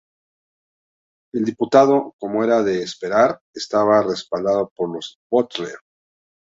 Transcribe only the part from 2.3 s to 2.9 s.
era de